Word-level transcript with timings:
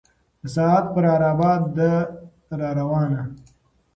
د 0.41 0.43
ساعت 0.55 0.85
پر 0.93 1.03
عرابه 1.13 1.51
ده 1.77 1.91
را 2.59 2.69
روانه 2.79 3.21